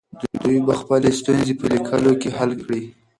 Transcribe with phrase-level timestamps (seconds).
[0.43, 2.81] دوی به خپلې ستونزې په لیکلو کې حل کړي.